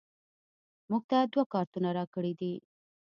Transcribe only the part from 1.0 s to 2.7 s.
ته دوه کارتونه راکړیدي